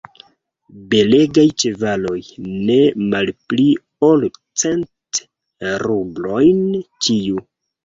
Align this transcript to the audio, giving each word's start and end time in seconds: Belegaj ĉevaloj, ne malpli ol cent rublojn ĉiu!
Belegaj 0.93 1.43
ĉevaloj, 1.63 2.15
ne 2.71 2.79
malpli 3.13 3.67
ol 4.09 4.27
cent 4.65 5.23
rublojn 5.87 6.61
ĉiu! 7.07 7.49